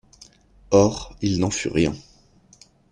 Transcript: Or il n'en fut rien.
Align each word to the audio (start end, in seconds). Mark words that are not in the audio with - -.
Or 0.71 1.15
il 1.21 1.39
n'en 1.39 1.51
fut 1.51 1.67
rien. 1.67 1.93